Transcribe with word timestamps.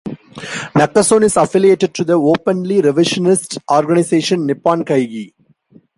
Nakasone 0.73 1.25
is 1.25 1.37
affiliated 1.37 1.93
to 1.93 2.03
the 2.03 2.13
openly 2.13 2.81
revisionist 2.81 3.59
organization 3.69 4.47
Nippon 4.47 4.83
Kaigi. 4.83 5.35